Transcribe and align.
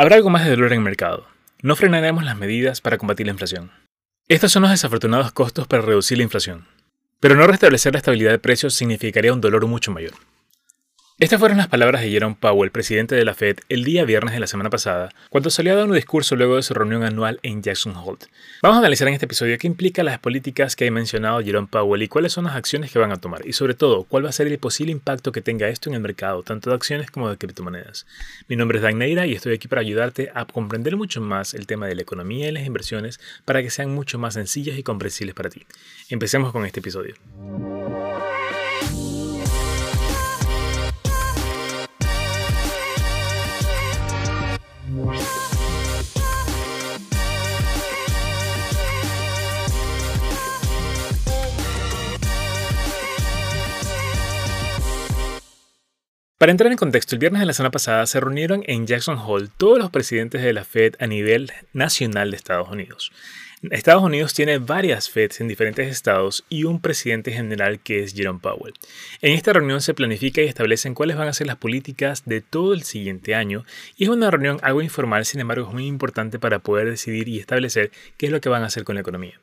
Habrá 0.00 0.16
algo 0.16 0.30
más 0.30 0.44
de 0.44 0.50
dolor 0.52 0.72
en 0.72 0.78
el 0.78 0.84
mercado. 0.84 1.26
No 1.60 1.76
frenaremos 1.76 2.24
las 2.24 2.34
medidas 2.34 2.80
para 2.80 2.96
combatir 2.96 3.26
la 3.26 3.32
inflación. 3.32 3.70
Estos 4.28 4.50
son 4.50 4.62
los 4.62 4.70
desafortunados 4.70 5.30
costos 5.32 5.66
para 5.66 5.82
reducir 5.82 6.16
la 6.16 6.24
inflación. 6.24 6.66
Pero 7.20 7.36
no 7.36 7.46
restablecer 7.46 7.92
la 7.92 7.98
estabilidad 7.98 8.30
de 8.30 8.38
precios 8.38 8.72
significaría 8.72 9.34
un 9.34 9.42
dolor 9.42 9.66
mucho 9.66 9.92
mayor. 9.92 10.14
Estas 11.20 11.38
fueron 11.38 11.58
las 11.58 11.68
palabras 11.68 12.00
de 12.00 12.08
Jerome 12.08 12.34
Powell, 12.40 12.70
presidente 12.70 13.14
de 13.14 13.26
la 13.26 13.34
Fed, 13.34 13.58
el 13.68 13.84
día 13.84 14.06
viernes 14.06 14.32
de 14.32 14.40
la 14.40 14.46
semana 14.46 14.70
pasada, 14.70 15.10
cuando 15.28 15.50
salió 15.50 15.74
a 15.74 15.76
dar 15.76 15.86
un 15.86 15.94
discurso 15.94 16.34
luego 16.34 16.56
de 16.56 16.62
su 16.62 16.72
reunión 16.72 17.02
anual 17.02 17.38
en 17.42 17.62
Jackson 17.62 17.94
Hole. 17.94 18.20
Vamos 18.62 18.76
a 18.76 18.78
analizar 18.78 19.06
en 19.06 19.12
este 19.12 19.26
episodio 19.26 19.58
qué 19.58 19.66
implica 19.66 20.02
las 20.02 20.18
políticas 20.18 20.76
que 20.76 20.88
ha 20.88 20.90
mencionado 20.90 21.42
Jerome 21.42 21.68
Powell 21.70 22.00
y 22.00 22.08
cuáles 22.08 22.32
son 22.32 22.44
las 22.46 22.56
acciones 22.56 22.90
que 22.90 22.98
van 22.98 23.12
a 23.12 23.20
tomar, 23.20 23.46
y 23.46 23.52
sobre 23.52 23.74
todo, 23.74 24.04
cuál 24.04 24.24
va 24.24 24.30
a 24.30 24.32
ser 24.32 24.46
el 24.46 24.58
posible 24.58 24.92
impacto 24.92 25.30
que 25.30 25.42
tenga 25.42 25.68
esto 25.68 25.90
en 25.90 25.96
el 25.96 26.00
mercado, 26.00 26.42
tanto 26.42 26.70
de 26.70 26.76
acciones 26.76 27.10
como 27.10 27.28
de 27.28 27.36
criptomonedas. 27.36 28.06
Mi 28.48 28.56
nombre 28.56 28.78
es 28.78 28.82
Dan 28.82 28.96
Neira 28.96 29.26
y 29.26 29.34
estoy 29.34 29.52
aquí 29.52 29.68
para 29.68 29.82
ayudarte 29.82 30.30
a 30.34 30.46
comprender 30.46 30.96
mucho 30.96 31.20
más 31.20 31.52
el 31.52 31.66
tema 31.66 31.86
de 31.86 31.96
la 31.96 32.00
economía 32.00 32.48
y 32.48 32.52
las 32.52 32.64
inversiones 32.64 33.20
para 33.44 33.62
que 33.62 33.68
sean 33.68 33.94
mucho 33.94 34.18
más 34.18 34.32
sencillas 34.32 34.78
y 34.78 34.82
comprensibles 34.82 35.34
para 35.34 35.50
ti. 35.50 35.66
Empecemos 36.08 36.50
con 36.50 36.64
este 36.64 36.80
episodio. 36.80 37.14
Para 56.40 56.52
entrar 56.52 56.72
en 56.72 56.78
contexto, 56.78 57.14
el 57.14 57.18
viernes 57.18 57.40
de 57.40 57.44
la 57.44 57.52
semana 57.52 57.70
pasada 57.70 58.06
se 58.06 58.18
reunieron 58.18 58.62
en 58.66 58.86
Jackson 58.86 59.18
Hole 59.18 59.50
todos 59.58 59.78
los 59.78 59.90
presidentes 59.90 60.40
de 60.40 60.54
la 60.54 60.64
Fed 60.64 60.94
a 60.98 61.06
nivel 61.06 61.52
nacional 61.74 62.30
de 62.30 62.38
Estados 62.38 62.70
Unidos. 62.70 63.12
Estados 63.68 64.02
Unidos 64.02 64.32
tiene 64.32 64.56
varias 64.56 65.10
Feds 65.10 65.42
en 65.42 65.48
diferentes 65.48 65.86
estados 65.86 66.46
y 66.48 66.64
un 66.64 66.80
presidente 66.80 67.30
general 67.30 67.78
que 67.78 68.02
es 68.02 68.14
Jerome 68.14 68.40
Powell. 68.40 68.72
En 69.20 69.34
esta 69.34 69.52
reunión 69.52 69.82
se 69.82 69.92
planifica 69.92 70.40
y 70.40 70.46
establecen 70.46 70.94
cuáles 70.94 71.18
van 71.18 71.28
a 71.28 71.34
ser 71.34 71.46
las 71.46 71.58
políticas 71.58 72.22
de 72.24 72.40
todo 72.40 72.72
el 72.72 72.84
siguiente 72.84 73.34
año 73.34 73.66
y 73.98 74.04
es 74.04 74.08
una 74.08 74.30
reunión 74.30 74.60
algo 74.62 74.80
informal, 74.80 75.26
sin 75.26 75.40
embargo 75.40 75.66
es 75.68 75.74
muy 75.74 75.86
importante 75.86 76.38
para 76.38 76.60
poder 76.60 76.88
decidir 76.88 77.28
y 77.28 77.38
establecer 77.38 77.90
qué 78.16 78.26
es 78.26 78.32
lo 78.32 78.40
que 78.40 78.48
van 78.48 78.62
a 78.62 78.66
hacer 78.66 78.84
con 78.84 78.94
la 78.94 79.02
economía. 79.02 79.38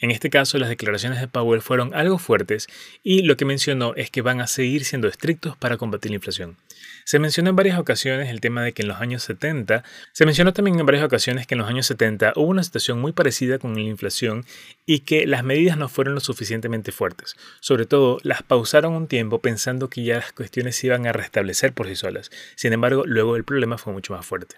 En 0.00 0.10
este 0.10 0.30
caso, 0.30 0.58
las 0.58 0.68
declaraciones 0.68 1.20
de 1.20 1.28
Powell 1.28 1.62
fueron 1.62 1.94
algo 1.94 2.18
fuertes 2.18 2.66
y 3.04 3.22
lo 3.22 3.36
que 3.36 3.44
mencionó 3.44 3.94
es 3.94 4.10
que 4.10 4.22
van 4.22 4.40
a 4.40 4.48
seguir 4.48 4.84
siendo 4.84 5.06
estrictos 5.06 5.56
para 5.56 5.76
combatir 5.76 6.10
la 6.10 6.16
inflación. 6.16 6.56
Se 7.04 7.18
mencionó 7.18 7.50
en 7.50 7.56
varias 7.56 7.78
ocasiones 7.78 8.28
el 8.28 8.40
tema 8.40 8.62
de 8.62 8.72
que 8.72 8.82
en 8.82 8.88
los 8.88 9.00
años 9.00 9.22
70, 9.22 9.82
se 10.12 10.26
mencionó 10.26 10.52
también 10.52 10.78
en 10.78 10.86
varias 10.86 11.04
ocasiones 11.04 11.46
que 11.46 11.54
en 11.54 11.60
los 11.60 11.68
años 11.68 11.86
70 11.86 12.34
hubo 12.36 12.46
una 12.46 12.62
situación 12.62 13.00
muy 13.00 13.12
parecida 13.12 13.58
con 13.58 13.74
la 13.74 13.80
inflación 13.80 14.44
y 14.86 15.00
que 15.00 15.26
las 15.26 15.44
medidas 15.44 15.76
no 15.76 15.88
fueron 15.88 16.14
lo 16.14 16.20
suficientemente 16.20 16.92
fuertes. 16.92 17.36
Sobre 17.60 17.86
todo, 17.86 18.18
las 18.22 18.42
pausaron 18.42 18.94
un 18.94 19.06
tiempo 19.06 19.40
pensando 19.40 19.88
que 19.88 20.04
ya 20.04 20.16
las 20.16 20.32
cuestiones 20.32 20.76
se 20.76 20.88
iban 20.88 21.06
a 21.06 21.12
restablecer 21.12 21.72
por 21.72 21.86
sí 21.86 21.96
solas. 21.96 22.30
Sin 22.56 22.72
embargo, 22.72 23.04
luego 23.06 23.36
el 23.36 23.44
problema 23.44 23.78
fue 23.78 23.92
mucho 23.92 24.12
más 24.12 24.26
fuerte. 24.26 24.56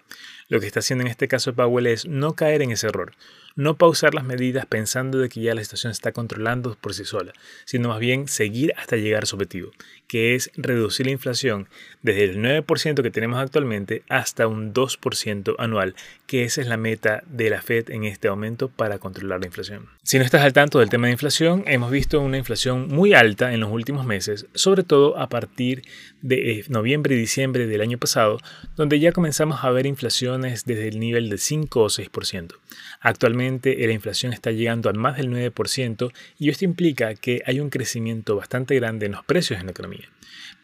Lo 0.49 0.59
que 0.59 0.67
está 0.67 0.79
haciendo 0.79 1.03
en 1.03 1.11
este 1.11 1.27
caso 1.27 1.53
Powell 1.53 1.87
es 1.87 2.05
no 2.05 2.33
caer 2.33 2.61
en 2.61 2.71
ese 2.71 2.87
error 2.87 3.13
no 3.55 3.77
pausar 3.77 4.13
las 4.13 4.23
medidas 4.23 4.65
pensando 4.65 5.19
de 5.19 5.29
que 5.29 5.41
ya 5.41 5.53
la 5.53 5.63
situación 5.63 5.91
está 5.91 6.11
controlando 6.11 6.75
por 6.79 6.93
sí 6.93 7.05
sola, 7.05 7.33
sino 7.65 7.89
más 7.89 7.99
bien 7.99 8.27
seguir 8.27 8.73
hasta 8.77 8.95
llegar 8.95 9.23
a 9.23 9.25
su 9.25 9.35
objetivo, 9.35 9.71
que 10.13 10.35
es 10.35 10.51
reducir 10.55 11.07
la 11.07 11.11
inflación 11.11 11.67
desde 12.03 12.25
el 12.25 12.37
9% 12.37 13.01
que 13.01 13.09
tenemos 13.09 13.39
actualmente 13.39 14.03
hasta 14.09 14.45
un 14.45 14.71
2% 14.71 15.55
anual, 15.57 15.95
que 16.27 16.43
esa 16.43 16.61
es 16.61 16.67
la 16.67 16.77
meta 16.77 17.23
de 17.25 17.49
la 17.49 17.63
Fed 17.63 17.89
en 17.89 18.03
este 18.03 18.29
momento 18.29 18.69
para 18.69 18.99
controlar 18.99 19.39
la 19.39 19.47
inflación. 19.47 19.89
Si 20.03 20.19
no 20.19 20.23
estás 20.23 20.43
al 20.43 20.53
tanto 20.53 20.77
del 20.77 20.91
tema 20.91 21.07
de 21.07 21.13
inflación, 21.13 21.63
hemos 21.65 21.89
visto 21.89 22.21
una 22.21 22.37
inflación 22.37 22.89
muy 22.89 23.15
alta 23.15 23.53
en 23.55 23.59
los 23.61 23.71
últimos 23.71 24.05
meses, 24.05 24.45
sobre 24.53 24.83
todo 24.83 25.17
a 25.17 25.29
partir 25.29 25.81
de 26.23 26.51
eh, 26.51 26.65
noviembre 26.69 27.15
y 27.15 27.19
diciembre 27.19 27.67
del 27.67 27.81
año 27.81 27.99
pasado, 27.99 28.39
donde 28.75 28.99
ya 28.99 29.11
comenzamos 29.11 29.63
a 29.63 29.69
ver 29.69 29.85
inflaciones 29.85 30.65
desde 30.65 30.87
el 30.87 30.99
nivel 30.99 31.29
de 31.29 31.37
5 31.37 31.81
o 31.81 31.89
6%. 31.89 32.55
Actualmente 33.01 33.75
la 33.85 33.93
inflación 33.93 34.33
está 34.33 34.51
llegando 34.51 34.89
a 34.89 34.93
más 34.93 35.17
del 35.17 35.29
9% 35.29 36.11
y 36.39 36.49
esto 36.49 36.65
implica 36.65 37.13
que 37.13 37.43
hay 37.45 37.59
un 37.59 37.69
crecimiento 37.69 38.35
bastante 38.35 38.73
grande 38.75 39.05
en 39.05 39.11
los 39.11 39.25
precios 39.25 39.59
en 39.59 39.67
la 39.67 39.71
economía. 39.71 40.09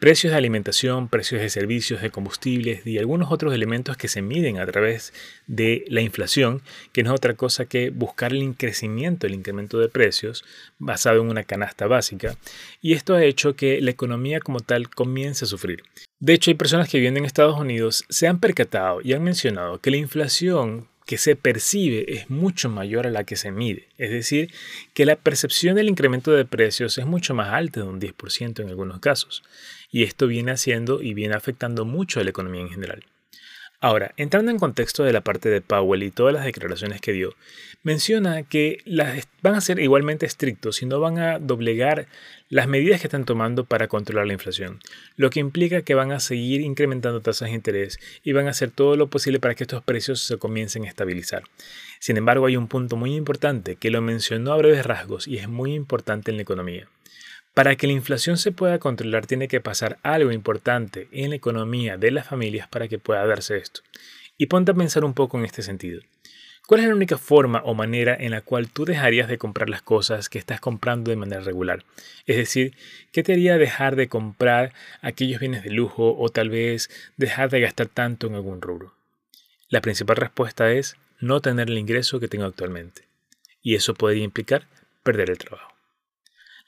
Precios 0.00 0.30
de 0.30 0.38
alimentación, 0.38 1.08
precios 1.08 1.42
de 1.42 1.50
servicios, 1.50 2.00
de 2.00 2.08
combustibles 2.08 2.86
y 2.86 2.96
algunos 2.96 3.30
otros 3.30 3.52
elementos 3.52 3.98
que 3.98 4.08
se 4.08 4.22
miden 4.22 4.58
a 4.58 4.64
través 4.64 5.12
de 5.46 5.84
la 5.88 6.00
inflación, 6.00 6.62
que 6.92 7.02
no 7.02 7.10
es 7.10 7.16
otra 7.16 7.34
cosa 7.34 7.66
que 7.66 7.90
buscar 7.90 8.32
el 8.32 8.56
crecimiento, 8.56 9.26
el 9.26 9.34
incremento 9.34 9.78
de 9.78 9.90
precios 9.90 10.42
basado 10.78 11.20
en 11.20 11.28
una 11.28 11.44
canasta 11.44 11.86
básica. 11.86 12.38
Y 12.80 12.94
esto 12.94 13.14
ha 13.14 13.22
hecho 13.22 13.56
que 13.56 13.82
la 13.82 13.90
economía 13.90 14.40
como 14.40 14.60
tal 14.60 14.88
comience 14.88 15.44
a 15.44 15.48
sufrir. 15.48 15.82
De 16.18 16.32
hecho, 16.32 16.50
hay 16.50 16.54
personas 16.54 16.88
que 16.88 16.98
viven 16.98 17.18
en 17.18 17.26
Estados 17.26 17.60
Unidos 17.60 18.06
se 18.08 18.26
han 18.26 18.40
percatado 18.40 19.02
y 19.04 19.12
han 19.12 19.22
mencionado 19.22 19.82
que 19.82 19.90
la 19.90 19.98
inflación 19.98 20.88
que 21.10 21.18
se 21.18 21.34
percibe 21.34 22.04
es 22.06 22.30
mucho 22.30 22.68
mayor 22.68 23.06
a 23.06 23.10
la 23.10 23.24
que 23.24 23.34
se 23.34 23.50
mide. 23.50 23.88
Es 23.98 24.10
decir, 24.10 24.52
que 24.94 25.04
la 25.04 25.16
percepción 25.16 25.74
del 25.74 25.88
incremento 25.88 26.30
de 26.30 26.44
precios 26.44 26.98
es 26.98 27.04
mucho 27.04 27.34
más 27.34 27.52
alta 27.52 27.80
de 27.80 27.86
un 27.86 28.00
10% 28.00 28.60
en 28.60 28.68
algunos 28.68 29.00
casos. 29.00 29.42
Y 29.90 30.04
esto 30.04 30.26
viene 30.26 30.52
haciendo 30.52 31.02
y 31.02 31.14
viene 31.14 31.34
afectando 31.34 31.84
mucho 31.84 32.20
a 32.20 32.24
la 32.24 32.30
economía 32.30 32.62
en 32.62 32.70
general. 32.70 33.04
Ahora, 33.82 34.12
entrando 34.18 34.50
en 34.50 34.58
contexto 34.58 35.04
de 35.04 35.12
la 35.14 35.22
parte 35.22 35.48
de 35.48 35.62
Powell 35.62 36.02
y 36.02 36.10
todas 36.10 36.34
las 36.34 36.44
declaraciones 36.44 37.00
que 37.00 37.12
dio, 37.12 37.34
menciona 37.82 38.42
que 38.42 38.82
las 38.84 39.26
van 39.40 39.54
a 39.54 39.62
ser 39.62 39.80
igualmente 39.80 40.26
estrictos 40.26 40.82
y 40.82 40.86
no 40.86 41.00
van 41.00 41.18
a 41.18 41.38
doblegar 41.38 42.06
las 42.50 42.68
medidas 42.68 43.00
que 43.00 43.06
están 43.06 43.24
tomando 43.24 43.64
para 43.64 43.88
controlar 43.88 44.26
la 44.26 44.34
inflación, 44.34 44.80
lo 45.16 45.30
que 45.30 45.40
implica 45.40 45.80
que 45.80 45.94
van 45.94 46.12
a 46.12 46.20
seguir 46.20 46.60
incrementando 46.60 47.22
tasas 47.22 47.48
de 47.48 47.54
interés 47.54 47.98
y 48.22 48.32
van 48.32 48.48
a 48.48 48.50
hacer 48.50 48.70
todo 48.70 48.96
lo 48.96 49.08
posible 49.08 49.40
para 49.40 49.54
que 49.54 49.64
estos 49.64 49.82
precios 49.82 50.20
se 50.20 50.36
comiencen 50.36 50.84
a 50.84 50.88
estabilizar. 50.88 51.44
Sin 52.00 52.18
embargo, 52.18 52.44
hay 52.44 52.58
un 52.58 52.68
punto 52.68 52.96
muy 52.96 53.14
importante 53.14 53.76
que 53.76 53.88
lo 53.88 54.02
mencionó 54.02 54.52
a 54.52 54.58
breves 54.58 54.84
rasgos 54.84 55.26
y 55.26 55.38
es 55.38 55.48
muy 55.48 55.72
importante 55.72 56.30
en 56.30 56.36
la 56.36 56.42
economía. 56.42 56.86
Para 57.60 57.76
que 57.76 57.86
la 57.86 57.92
inflación 57.92 58.38
se 58.38 58.52
pueda 58.52 58.78
controlar 58.78 59.26
tiene 59.26 59.46
que 59.46 59.60
pasar 59.60 59.98
algo 60.02 60.32
importante 60.32 61.08
en 61.12 61.28
la 61.28 61.36
economía 61.36 61.98
de 61.98 62.10
las 62.10 62.26
familias 62.26 62.66
para 62.68 62.88
que 62.88 62.98
pueda 62.98 63.26
darse 63.26 63.58
esto. 63.58 63.82
Y 64.38 64.46
ponte 64.46 64.72
a 64.72 64.74
pensar 64.74 65.04
un 65.04 65.12
poco 65.12 65.36
en 65.36 65.44
este 65.44 65.60
sentido. 65.60 66.00
¿Cuál 66.66 66.80
es 66.80 66.88
la 66.88 66.94
única 66.94 67.18
forma 67.18 67.60
o 67.66 67.74
manera 67.74 68.16
en 68.18 68.30
la 68.30 68.40
cual 68.40 68.70
tú 68.70 68.86
dejarías 68.86 69.28
de 69.28 69.36
comprar 69.36 69.68
las 69.68 69.82
cosas 69.82 70.30
que 70.30 70.38
estás 70.38 70.58
comprando 70.58 71.10
de 71.10 71.18
manera 71.18 71.42
regular? 71.42 71.84
Es 72.24 72.38
decir, 72.38 72.74
¿qué 73.12 73.22
te 73.22 73.34
haría 73.34 73.58
dejar 73.58 73.94
de 73.94 74.08
comprar 74.08 74.72
aquellos 75.02 75.38
bienes 75.38 75.62
de 75.62 75.68
lujo 75.68 76.16
o 76.18 76.30
tal 76.30 76.48
vez 76.48 76.88
dejar 77.18 77.50
de 77.50 77.60
gastar 77.60 77.88
tanto 77.88 78.26
en 78.26 78.36
algún 78.36 78.62
rubro? 78.62 78.94
La 79.68 79.82
principal 79.82 80.16
respuesta 80.16 80.72
es 80.72 80.96
no 81.18 81.42
tener 81.42 81.68
el 81.68 81.76
ingreso 81.76 82.20
que 82.20 82.28
tengo 82.28 82.46
actualmente. 82.46 83.02
Y 83.62 83.74
eso 83.74 83.92
podría 83.92 84.24
implicar 84.24 84.66
perder 85.02 85.28
el 85.28 85.36
trabajo. 85.36 85.69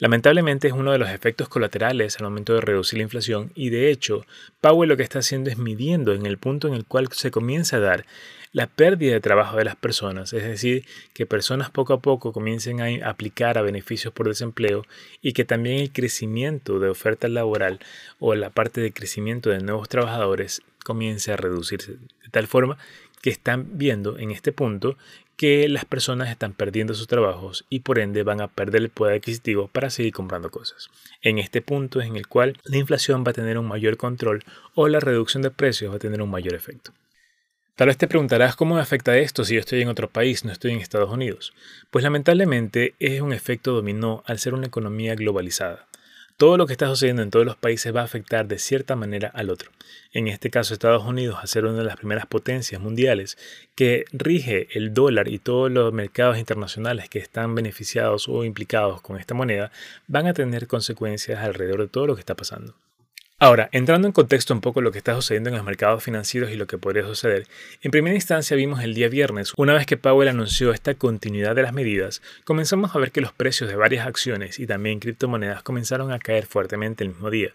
Lamentablemente 0.02 0.66
es 0.66 0.74
uno 0.74 0.90
de 0.90 0.98
los 0.98 1.10
efectos 1.10 1.48
colaterales 1.48 2.16
al 2.16 2.24
momento 2.24 2.54
de 2.54 2.60
reducir 2.60 2.96
la 2.96 3.04
inflación 3.04 3.52
y 3.54 3.70
de 3.70 3.88
hecho 3.88 4.26
Powell 4.60 4.88
lo 4.88 4.96
que 4.96 5.04
está 5.04 5.20
haciendo 5.20 5.48
es 5.48 5.58
midiendo 5.58 6.12
en 6.12 6.26
el 6.26 6.38
punto 6.38 6.66
en 6.66 6.74
el 6.74 6.84
cual 6.84 7.06
se 7.12 7.30
comienza 7.30 7.76
a 7.76 7.80
dar 7.80 8.04
la 8.50 8.66
pérdida 8.66 9.12
de 9.12 9.20
trabajo 9.20 9.56
de 9.58 9.64
las 9.64 9.76
personas, 9.76 10.32
es 10.32 10.42
decir, 10.42 10.86
que 11.14 11.24
personas 11.24 11.70
poco 11.70 11.92
a 11.92 12.00
poco 12.00 12.32
comiencen 12.32 12.80
a 12.80 13.08
aplicar 13.08 13.58
a 13.58 13.62
beneficios 13.62 14.12
por 14.12 14.26
desempleo 14.26 14.84
y 15.20 15.34
que 15.34 15.44
también 15.44 15.78
el 15.78 15.92
crecimiento 15.92 16.80
de 16.80 16.88
oferta 16.88 17.28
laboral 17.28 17.78
o 18.18 18.34
la 18.34 18.50
parte 18.50 18.80
de 18.80 18.92
crecimiento 18.92 19.50
de 19.50 19.60
nuevos 19.60 19.88
trabajadores 19.88 20.62
comience 20.82 21.30
a 21.30 21.36
reducirse. 21.36 21.92
De 21.92 22.28
tal 22.32 22.48
forma 22.48 22.76
que 23.20 23.30
están 23.30 23.78
viendo 23.78 24.18
en 24.18 24.32
este 24.32 24.50
punto 24.52 24.98
que 25.36 25.68
las 25.68 25.84
personas 25.84 26.30
están 26.30 26.52
perdiendo 26.52 26.94
sus 26.94 27.08
trabajos 27.08 27.64
y 27.68 27.80
por 27.80 27.98
ende 27.98 28.22
van 28.22 28.40
a 28.40 28.48
perder 28.48 28.82
el 28.82 28.88
poder 28.90 29.16
adquisitivo 29.16 29.68
para 29.68 29.90
seguir 29.90 30.12
comprando 30.12 30.50
cosas. 30.50 30.88
En 31.20 31.38
este 31.38 31.62
punto 31.62 32.00
es 32.00 32.06
en 32.06 32.16
el 32.16 32.26
cual 32.26 32.58
la 32.64 32.76
inflación 32.76 33.24
va 33.26 33.30
a 33.30 33.34
tener 33.34 33.58
un 33.58 33.66
mayor 33.66 33.96
control 33.96 34.44
o 34.74 34.88
la 34.88 35.00
reducción 35.00 35.42
de 35.42 35.50
precios 35.50 35.92
va 35.92 35.96
a 35.96 36.00
tener 36.00 36.22
un 36.22 36.30
mayor 36.30 36.54
efecto. 36.54 36.92
Tal 37.74 37.88
vez 37.88 37.96
te 37.96 38.06
preguntarás 38.06 38.54
cómo 38.54 38.74
me 38.74 38.82
afecta 38.82 39.16
esto 39.16 39.44
si 39.44 39.54
yo 39.54 39.60
estoy 39.60 39.80
en 39.80 39.88
otro 39.88 40.10
país, 40.10 40.44
no 40.44 40.52
estoy 40.52 40.72
en 40.72 40.78
Estados 40.78 41.10
Unidos. 41.10 41.54
Pues 41.90 42.02
lamentablemente 42.04 42.94
es 42.98 43.22
un 43.22 43.32
efecto 43.32 43.72
dominó 43.72 44.22
al 44.26 44.38
ser 44.38 44.52
una 44.54 44.66
economía 44.66 45.14
globalizada. 45.14 45.88
Todo 46.36 46.56
lo 46.56 46.66
que 46.66 46.72
está 46.72 46.88
sucediendo 46.88 47.22
en 47.22 47.30
todos 47.30 47.46
los 47.46 47.56
países 47.56 47.94
va 47.94 48.00
a 48.00 48.04
afectar 48.04 48.46
de 48.48 48.58
cierta 48.58 48.96
manera 48.96 49.28
al 49.28 49.50
otro. 49.50 49.70
En 50.12 50.28
este 50.28 50.50
caso, 50.50 50.74
Estados 50.74 51.04
Unidos, 51.04 51.38
a 51.40 51.46
ser 51.46 51.64
una 51.64 51.78
de 51.78 51.84
las 51.84 51.96
primeras 51.96 52.26
potencias 52.26 52.80
mundiales 52.80 53.38
que 53.74 54.04
rige 54.12 54.68
el 54.76 54.92
dólar 54.92 55.28
y 55.28 55.38
todos 55.38 55.70
los 55.70 55.92
mercados 55.92 56.38
internacionales 56.38 57.08
que 57.08 57.18
están 57.18 57.54
beneficiados 57.54 58.28
o 58.28 58.44
implicados 58.44 59.00
con 59.00 59.18
esta 59.18 59.34
moneda, 59.34 59.70
van 60.08 60.26
a 60.26 60.34
tener 60.34 60.66
consecuencias 60.66 61.40
alrededor 61.40 61.80
de 61.80 61.88
todo 61.88 62.06
lo 62.06 62.14
que 62.14 62.20
está 62.20 62.34
pasando. 62.34 62.74
Ahora, 63.42 63.68
entrando 63.72 64.06
en 64.06 64.12
contexto 64.12 64.54
un 64.54 64.60
poco 64.60 64.80
lo 64.80 64.92
que 64.92 64.98
está 64.98 65.16
sucediendo 65.16 65.50
en 65.50 65.56
los 65.56 65.64
mercados 65.64 66.04
financieros 66.04 66.52
y 66.52 66.54
lo 66.54 66.68
que 66.68 66.78
podría 66.78 67.02
suceder, 67.02 67.48
en 67.82 67.90
primera 67.90 68.14
instancia 68.14 68.56
vimos 68.56 68.84
el 68.84 68.94
día 68.94 69.08
viernes, 69.08 69.52
una 69.56 69.74
vez 69.74 69.84
que 69.84 69.96
Powell 69.96 70.28
anunció 70.28 70.70
esta 70.70 70.94
continuidad 70.94 71.56
de 71.56 71.62
las 71.62 71.72
medidas, 71.72 72.22
comenzamos 72.44 72.94
a 72.94 73.00
ver 73.00 73.10
que 73.10 73.20
los 73.20 73.32
precios 73.32 73.68
de 73.68 73.74
varias 73.74 74.06
acciones 74.06 74.60
y 74.60 74.68
también 74.68 75.00
criptomonedas 75.00 75.64
comenzaron 75.64 76.12
a 76.12 76.20
caer 76.20 76.46
fuertemente 76.46 77.02
el 77.02 77.10
mismo 77.10 77.30
día. 77.30 77.50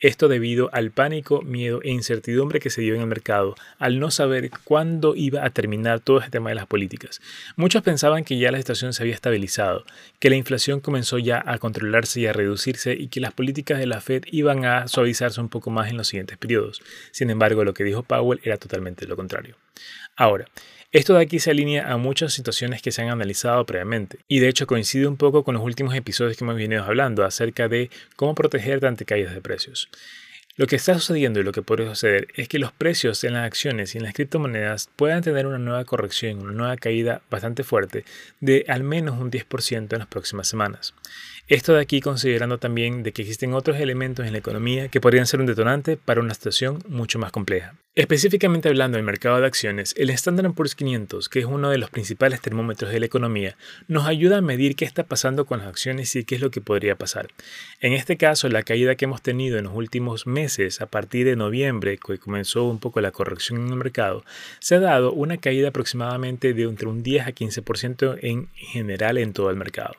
Esto 0.00 0.28
debido 0.28 0.70
al 0.72 0.92
pánico, 0.92 1.42
miedo 1.42 1.82
e 1.82 1.90
incertidumbre 1.90 2.58
que 2.58 2.70
se 2.70 2.80
dio 2.80 2.94
en 2.94 3.02
el 3.02 3.06
mercado 3.06 3.54
al 3.78 3.98
no 3.98 4.10
saber 4.10 4.50
cuándo 4.64 5.14
iba 5.14 5.44
a 5.44 5.50
terminar 5.50 6.00
todo 6.00 6.20
este 6.20 6.30
tema 6.30 6.48
de 6.48 6.54
las 6.54 6.66
políticas. 6.66 7.20
Muchos 7.56 7.82
pensaban 7.82 8.24
que 8.24 8.38
ya 8.38 8.50
la 8.50 8.56
situación 8.56 8.94
se 8.94 9.02
había 9.02 9.14
estabilizado, 9.14 9.84
que 10.18 10.30
la 10.30 10.36
inflación 10.36 10.80
comenzó 10.80 11.18
ya 11.18 11.42
a 11.44 11.58
controlarse 11.58 12.20
y 12.20 12.26
a 12.26 12.32
reducirse 12.32 12.94
y 12.94 13.08
que 13.08 13.20
las 13.20 13.34
políticas 13.34 13.78
de 13.78 13.86
la 13.86 14.00
Fed 14.00 14.24
iban 14.30 14.64
a 14.64 14.88
un 15.38 15.48
poco 15.48 15.70
más 15.70 15.90
en 15.90 15.96
los 15.96 16.08
siguientes 16.08 16.38
periodos. 16.38 16.82
Sin 17.10 17.30
embargo, 17.30 17.64
lo 17.64 17.74
que 17.74 17.84
dijo 17.84 18.02
Powell 18.02 18.40
era 18.42 18.56
totalmente 18.56 19.06
lo 19.06 19.16
contrario. 19.16 19.56
Ahora, 20.16 20.46
esto 20.92 21.14
de 21.14 21.22
aquí 21.22 21.38
se 21.38 21.52
alinea 21.52 21.92
a 21.92 21.96
muchas 21.98 22.32
situaciones 22.32 22.82
que 22.82 22.90
se 22.90 23.02
han 23.02 23.10
analizado 23.10 23.64
previamente 23.64 24.18
y 24.26 24.40
de 24.40 24.48
hecho 24.48 24.66
coincide 24.66 25.06
un 25.06 25.16
poco 25.16 25.44
con 25.44 25.54
los 25.54 25.62
últimos 25.62 25.94
episodios 25.94 26.36
que 26.36 26.42
hemos 26.42 26.56
venido 26.56 26.82
hablando 26.82 27.24
acerca 27.24 27.68
de 27.68 27.90
cómo 28.16 28.34
protegerte 28.34 28.88
ante 28.88 29.04
caídas 29.04 29.32
de 29.32 29.40
precios. 29.40 29.88
Lo 30.56 30.66
que 30.66 30.76
está 30.76 30.94
sucediendo 30.94 31.40
y 31.40 31.44
lo 31.44 31.52
que 31.52 31.62
puede 31.62 31.86
suceder 31.86 32.28
es 32.34 32.48
que 32.48 32.58
los 32.58 32.72
precios 32.72 33.22
en 33.24 33.34
las 33.34 33.46
acciones 33.46 33.94
y 33.94 33.98
en 33.98 34.04
las 34.04 34.14
criptomonedas 34.14 34.90
puedan 34.96 35.22
tener 35.22 35.46
una 35.46 35.58
nueva 35.58 35.84
corrección, 35.84 36.40
una 36.40 36.52
nueva 36.52 36.76
caída 36.76 37.22
bastante 37.30 37.62
fuerte 37.62 38.04
de 38.40 38.64
al 38.68 38.82
menos 38.82 39.18
un 39.18 39.30
10% 39.30 39.92
en 39.92 39.98
las 40.00 40.08
próximas 40.08 40.48
semanas. 40.48 40.92
Esto 41.50 41.74
de 41.74 41.80
aquí 41.80 42.00
considerando 42.00 42.58
también 42.58 43.02
de 43.02 43.10
que 43.10 43.22
existen 43.22 43.54
otros 43.54 43.80
elementos 43.80 44.24
en 44.24 44.30
la 44.30 44.38
economía 44.38 44.86
que 44.86 45.00
podrían 45.00 45.26
ser 45.26 45.40
un 45.40 45.46
detonante 45.46 45.96
para 45.96 46.20
una 46.20 46.32
situación 46.32 46.78
mucho 46.86 47.18
más 47.18 47.32
compleja. 47.32 47.74
Específicamente 47.96 48.68
hablando 48.68 48.98
del 48.98 49.04
mercado 49.04 49.40
de 49.40 49.48
acciones, 49.48 49.92
el 49.98 50.10
Standard 50.10 50.54
Poor's 50.54 50.76
500, 50.76 51.28
que 51.28 51.40
es 51.40 51.46
uno 51.46 51.70
de 51.70 51.78
los 51.78 51.90
principales 51.90 52.40
termómetros 52.40 52.92
de 52.92 53.00
la 53.00 53.06
economía, 53.06 53.56
nos 53.88 54.06
ayuda 54.06 54.38
a 54.38 54.42
medir 54.42 54.76
qué 54.76 54.84
está 54.84 55.02
pasando 55.02 55.44
con 55.44 55.58
las 55.58 55.66
acciones 55.66 56.14
y 56.14 56.22
qué 56.22 56.36
es 56.36 56.40
lo 56.40 56.52
que 56.52 56.60
podría 56.60 56.94
pasar. 56.94 57.26
En 57.80 57.94
este 57.94 58.16
caso, 58.16 58.48
la 58.48 58.62
caída 58.62 58.94
que 58.94 59.06
hemos 59.06 59.20
tenido 59.20 59.58
en 59.58 59.64
los 59.64 59.74
últimos 59.74 60.28
meses, 60.28 60.80
a 60.80 60.86
partir 60.86 61.26
de 61.26 61.34
noviembre, 61.34 61.98
que 61.98 62.18
comenzó 62.18 62.62
un 62.62 62.78
poco 62.78 63.00
la 63.00 63.10
corrección 63.10 63.60
en 63.60 63.70
el 63.70 63.74
mercado, 63.74 64.24
se 64.60 64.76
ha 64.76 64.80
dado 64.80 65.12
una 65.12 65.38
caída 65.38 65.70
aproximadamente 65.70 66.54
de 66.54 66.62
entre 66.62 66.86
un 66.86 67.02
10 67.02 67.26
a 67.26 67.32
15% 67.32 68.18
en 68.22 68.48
general 68.54 69.18
en 69.18 69.32
todo 69.32 69.50
el 69.50 69.56
mercado. 69.56 69.96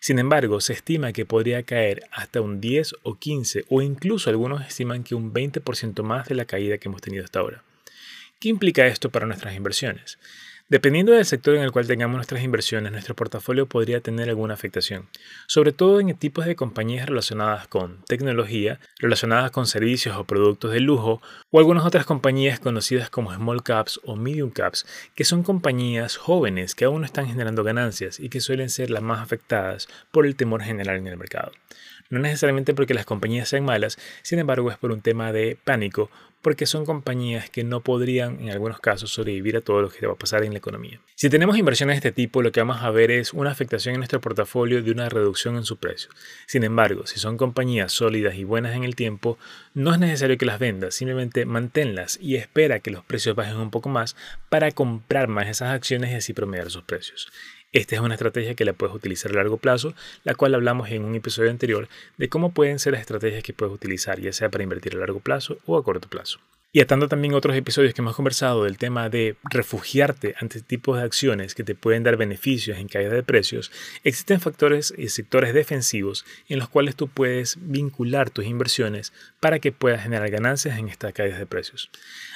Sin 0.00 0.18
embargo, 0.18 0.60
se 0.60 0.72
estima 0.72 1.12
que 1.12 1.26
podría 1.26 1.62
caer 1.62 2.04
hasta 2.12 2.40
un 2.40 2.60
10 2.60 2.94
o 3.02 3.16
15 3.16 3.64
o 3.68 3.82
incluso 3.82 4.30
algunos 4.30 4.66
estiman 4.66 5.04
que 5.04 5.14
un 5.14 5.32
20% 5.32 6.02
más 6.02 6.28
de 6.28 6.34
la 6.34 6.44
caída 6.44 6.78
que 6.78 6.88
hemos 6.88 7.02
tenido 7.02 7.24
hasta 7.24 7.40
ahora. 7.40 7.62
¿Qué 8.38 8.48
implica 8.48 8.86
esto 8.86 9.10
para 9.10 9.26
nuestras 9.26 9.54
inversiones? 9.54 10.18
Dependiendo 10.70 11.10
del 11.10 11.24
sector 11.24 11.56
en 11.56 11.62
el 11.62 11.72
cual 11.72 11.88
tengamos 11.88 12.14
nuestras 12.14 12.44
inversiones, 12.44 12.92
nuestro 12.92 13.16
portafolio 13.16 13.66
podría 13.66 14.00
tener 14.00 14.28
alguna 14.28 14.54
afectación, 14.54 15.08
sobre 15.48 15.72
todo 15.72 15.98
en 15.98 16.16
tipos 16.16 16.46
de 16.46 16.54
compañías 16.54 17.08
relacionadas 17.08 17.66
con 17.66 18.04
tecnología, 18.04 18.78
relacionadas 19.00 19.50
con 19.50 19.66
servicios 19.66 20.16
o 20.16 20.22
productos 20.22 20.70
de 20.70 20.78
lujo, 20.78 21.20
o 21.50 21.58
algunas 21.58 21.84
otras 21.84 22.06
compañías 22.06 22.60
conocidas 22.60 23.10
como 23.10 23.34
small 23.34 23.64
caps 23.64 24.00
o 24.04 24.14
medium 24.14 24.50
caps, 24.50 24.86
que 25.16 25.24
son 25.24 25.42
compañías 25.42 26.16
jóvenes 26.16 26.76
que 26.76 26.84
aún 26.84 27.00
no 27.00 27.06
están 27.06 27.26
generando 27.26 27.64
ganancias 27.64 28.20
y 28.20 28.28
que 28.28 28.40
suelen 28.40 28.70
ser 28.70 28.90
las 28.90 29.02
más 29.02 29.18
afectadas 29.18 29.88
por 30.12 30.24
el 30.24 30.36
temor 30.36 30.62
general 30.62 30.98
en 30.98 31.08
el 31.08 31.16
mercado. 31.16 31.50
No 32.10 32.18
necesariamente 32.18 32.74
porque 32.74 32.94
las 32.94 33.06
compañías 33.06 33.48
sean 33.48 33.64
malas, 33.64 33.98
sin 34.22 34.38
embargo 34.38 34.70
es 34.70 34.76
por 34.76 34.92
un 34.92 35.00
tema 35.00 35.32
de 35.32 35.56
pánico 35.64 36.10
porque 36.42 36.66
son 36.66 36.86
compañías 36.86 37.50
que 37.50 37.64
no 37.64 37.80
podrían 37.80 38.40
en 38.40 38.50
algunos 38.50 38.80
casos 38.80 39.10
sobrevivir 39.10 39.56
a 39.56 39.60
todo 39.60 39.82
lo 39.82 39.90
que 39.90 40.06
va 40.06 40.14
a 40.14 40.18
pasar 40.18 40.42
en 40.44 40.52
la 40.52 40.58
economía. 40.58 41.00
Si 41.14 41.28
tenemos 41.28 41.58
inversiones 41.58 41.94
de 41.94 42.08
este 42.08 42.12
tipo, 42.12 42.42
lo 42.42 42.50
que 42.50 42.60
vamos 42.60 42.82
a 42.82 42.90
ver 42.90 43.10
es 43.10 43.32
una 43.32 43.50
afectación 43.50 43.94
en 43.94 44.00
nuestro 44.00 44.20
portafolio 44.20 44.82
de 44.82 44.90
una 44.90 45.08
reducción 45.08 45.56
en 45.56 45.64
su 45.64 45.76
precio. 45.76 46.10
Sin 46.46 46.64
embargo, 46.64 47.06
si 47.06 47.18
son 47.18 47.36
compañías 47.36 47.92
sólidas 47.92 48.36
y 48.36 48.44
buenas 48.44 48.74
en 48.74 48.84
el 48.84 48.96
tiempo, 48.96 49.38
no 49.74 49.92
es 49.92 50.00
necesario 50.00 50.38
que 50.38 50.46
las 50.46 50.58
vendas, 50.58 50.94
simplemente 50.94 51.44
manténlas 51.44 52.18
y 52.20 52.36
espera 52.36 52.80
que 52.80 52.90
los 52.90 53.04
precios 53.04 53.36
bajen 53.36 53.56
un 53.56 53.70
poco 53.70 53.88
más 53.88 54.16
para 54.48 54.70
comprar 54.70 55.28
más 55.28 55.48
esas 55.48 55.74
acciones 55.74 56.10
y 56.10 56.14
así 56.14 56.32
promediar 56.32 56.70
sus 56.70 56.84
precios. 56.84 57.30
Esta 57.72 57.94
es 57.94 58.00
una 58.00 58.14
estrategia 58.14 58.56
que 58.56 58.64
la 58.64 58.72
puedes 58.72 58.96
utilizar 58.96 59.30
a 59.30 59.36
largo 59.36 59.56
plazo, 59.56 59.94
la 60.24 60.34
cual 60.34 60.56
hablamos 60.56 60.90
en 60.90 61.04
un 61.04 61.14
episodio 61.14 61.50
anterior 61.50 61.88
de 62.16 62.28
cómo 62.28 62.52
pueden 62.52 62.80
ser 62.80 62.94
las 62.94 63.02
estrategias 63.02 63.44
que 63.44 63.52
puedes 63.52 63.72
utilizar, 63.72 64.20
ya 64.20 64.32
sea 64.32 64.48
para 64.50 64.64
invertir 64.64 64.96
a 64.96 64.98
largo 64.98 65.20
plazo 65.20 65.58
o 65.66 65.78
a 65.78 65.84
corto 65.84 66.08
plazo. 66.08 66.40
Y 66.72 66.80
atando 66.80 67.08
también 67.08 67.34
otros 67.34 67.56
episodios 67.56 67.94
que 67.94 68.00
hemos 68.00 68.14
conversado 68.14 68.62
del 68.62 68.78
tema 68.78 69.08
de 69.08 69.34
refugiarte 69.42 70.36
ante 70.38 70.60
tipos 70.60 70.98
de 70.98 71.02
acciones 71.02 71.56
que 71.56 71.64
te 71.64 71.74
pueden 71.74 72.04
dar 72.04 72.16
beneficios 72.16 72.78
en 72.78 72.86
caída 72.86 73.10
de 73.10 73.24
precios, 73.24 73.72
existen 74.04 74.40
factores 74.40 74.94
y 74.96 75.08
sectores 75.08 75.52
defensivos 75.52 76.24
en 76.48 76.60
los 76.60 76.68
cuales 76.68 76.94
tú 76.94 77.08
puedes 77.08 77.58
vincular 77.60 78.30
tus 78.30 78.44
inversiones 78.44 79.12
para 79.40 79.58
que 79.58 79.72
puedas 79.72 80.04
generar 80.04 80.30
ganancias 80.30 80.78
en 80.78 80.88
estas 80.88 81.12
caídas 81.12 81.40
de 81.40 81.46
precios. 81.46 81.90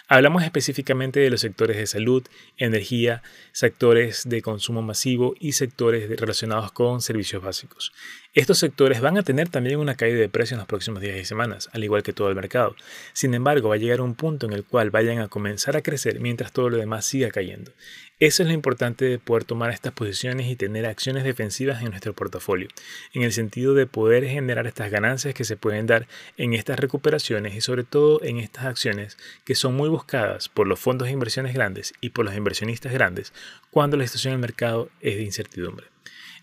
Hablamos 0.09 0.43
específicamente 0.43 1.21
de 1.21 1.31
los 1.31 1.41
sectores 1.41 1.77
de 1.77 1.87
salud, 1.87 2.25
energía, 2.59 3.23
sectores 3.53 4.29
de 4.29 4.43
consumo 4.43 4.83
masivo 4.83 5.35
y 5.39 5.53
sectores 5.53 6.11
relacionados 6.21 6.73
con 6.73 7.01
servicios 7.01 7.41
básicos. 7.41 7.93
Estos 8.35 8.59
sectores 8.59 9.01
van 9.01 9.17
a 9.17 9.23
tener 9.23 9.49
también 9.49 9.79
una 9.79 9.95
caída 9.95 10.19
de 10.19 10.29
precio 10.29 10.57
en 10.57 10.59
los 10.59 10.67
próximos 10.67 11.01
días 11.01 11.17
y 11.17 11.25
semanas, 11.25 11.71
al 11.73 11.85
igual 11.85 12.03
que 12.03 12.13
todo 12.13 12.31
el 12.31 12.35
mercado. 12.35 12.75
Sin 13.13 13.33
embargo, 13.33 13.69
va 13.69 13.77
a 13.77 13.79
llegar 13.79 14.01
un 14.01 14.17
punto 14.17 14.47
en 14.47 14.53
el 14.53 14.65
cual 14.65 14.91
vayan 14.91 15.21
a 15.21 15.29
comenzar 15.29 15.77
a 15.77 15.83
crecer 15.83 16.19
mientras 16.19 16.51
todo 16.51 16.69
lo 16.69 16.77
demás 16.77 17.05
siga 17.05 17.31
cayendo. 17.31 17.71
Eso 18.19 18.43
es 18.43 18.49
lo 18.49 18.53
importante 18.53 19.05
de 19.05 19.21
poder 19.21 19.45
tomar 19.45 19.71
estas 19.71 19.93
posiciones 19.93 20.49
y 20.49 20.57
tener 20.57 20.85
acciones 20.85 21.23
defensivas 21.23 21.81
en 21.81 21.91
nuestro 21.91 22.13
portafolio, 22.13 22.67
en 23.13 23.23
el 23.23 23.31
sentido 23.31 23.73
de 23.73 23.87
poder 23.87 24.27
generar 24.27 24.67
estas 24.67 24.91
ganancias 24.91 25.33
que 25.33 25.45
se 25.45 25.57
pueden 25.57 25.87
dar 25.87 26.09
en 26.37 26.55
estas 26.55 26.81
recuperaciones 26.81 27.55
y 27.55 27.61
sobre 27.61 27.85
todo 27.85 28.21
en 28.25 28.39
estas 28.39 28.65
acciones 28.65 29.17
que 29.45 29.55
son 29.55 29.77
muy 29.77 29.89
buscadas 29.89 30.49
por 30.49 30.67
los 30.67 30.81
fondos 30.81 31.07
de 31.07 31.13
inversiones 31.13 31.55
grandes 31.55 31.95
y 32.01 32.11
por 32.11 32.25
los 32.25 32.35
inversionistas 32.35 32.93
grandes 32.93 33.33
cuando 33.71 33.97
la 33.97 34.05
situación 34.09 34.33
del 34.33 34.41
mercado 34.41 34.91
es 35.01 35.15
de 35.15 35.23
incertidumbre. 35.23 35.94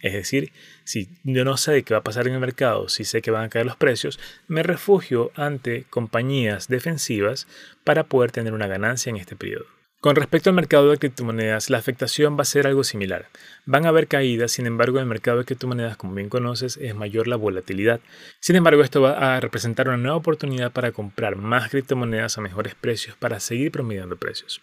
Es 0.01 0.13
decir, 0.13 0.51
si 0.83 1.09
yo 1.24 1.45
no 1.45 1.57
sé 1.57 1.83
qué 1.83 1.94
va 1.94 2.00
a 2.00 2.03
pasar 2.03 2.27
en 2.27 2.33
el 2.33 2.39
mercado, 2.39 2.89
si 2.89 3.03
sé 3.03 3.21
que 3.21 3.31
van 3.31 3.45
a 3.45 3.50
caer 3.50 3.65
los 3.65 3.75
precios, 3.75 4.19
me 4.48 4.63
refugio 4.63 5.31
ante 5.36 5.86
compañías 5.89 6.68
defensivas 6.68 7.48
para 7.83 8.03
poder 8.03 8.31
tener 8.31 8.53
una 8.53 8.68
ganancia 8.68 9.09
en 9.09 9.18
este 9.18 9.36
periodo. 9.36 9.65
Con 10.01 10.15
respecto 10.15 10.50
al 10.50 10.56
mercado 10.56 10.89
de 10.89 10.98
criptomonedas, 10.98 11.69
la 11.69 11.77
afectación 11.77 12.36
va 12.36 12.42
a 12.42 12.45
ser 12.45 12.65
algo 12.65 12.83
similar. 12.83 13.28
Van 13.68 13.85
a 13.85 13.90
haber 13.90 14.07
caídas, 14.07 14.52
sin 14.52 14.66
embargo, 14.66 14.97
en 14.97 15.04
el 15.04 15.07
mercado 15.07 15.37
de 15.37 15.45
criptomonedas, 15.45 15.95
como 15.95 16.16
bien 16.16 16.28
conoces, 16.28 16.78
es 16.78 16.95
mayor 16.95 17.28
la 17.28 17.35
volatilidad. 17.35 17.99
Sin 18.40 18.56
embargo, 18.56 18.81
esto 18.81 18.99
va 18.99 19.35
a 19.35 19.40
representar 19.40 19.90
una 19.90 19.97
nueva 19.97 20.18
oportunidad 20.18 20.71
para 20.71 20.92
comprar 20.92 21.35
más 21.35 21.69
criptomonedas 21.69 22.35
a 22.35 22.42
mejores 22.42 22.73
precios 22.73 23.16
para 23.16 23.40
seguir 23.40 23.71
promediando 23.71 24.18
precios. 24.18 24.59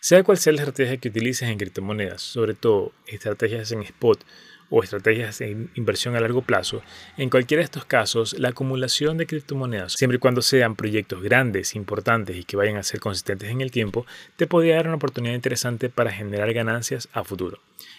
Sea 0.00 0.24
cual 0.24 0.38
sea 0.38 0.54
la 0.54 0.62
estrategia 0.62 0.96
que 0.96 1.10
utilices 1.10 1.48
en 1.48 1.58
criptomonedas, 1.58 2.20
sobre 2.20 2.54
todo 2.54 2.92
estrategias 3.06 3.70
en 3.70 3.82
spot, 3.82 4.24
o 4.70 4.82
estrategias 4.82 5.38
de 5.40 5.68
inversión 5.74 6.16
a 6.16 6.20
largo 6.20 6.42
plazo, 6.42 6.82
en 7.16 7.28
cualquiera 7.28 7.60
de 7.60 7.64
estos 7.64 7.84
casos, 7.84 8.38
la 8.38 8.50
acumulación 8.50 9.18
de 9.18 9.26
criptomonedas, 9.26 9.92
siempre 9.92 10.16
y 10.16 10.20
cuando 10.20 10.40
sean 10.40 10.76
proyectos 10.76 11.22
grandes, 11.22 11.74
importantes 11.74 12.36
y 12.36 12.44
que 12.44 12.56
vayan 12.56 12.76
a 12.76 12.82
ser 12.82 13.00
consistentes 13.00 13.50
en 13.50 13.60
el 13.60 13.70
tiempo, 13.70 14.06
te 14.36 14.46
podría 14.46 14.76
dar 14.76 14.86
una 14.86 14.96
oportunidad 14.96 15.34
interesante 15.34 15.88
para 15.88 16.12
generar 16.12 16.52
ganancias 16.52 17.08
a 17.12 17.24
futuro. 17.24 17.58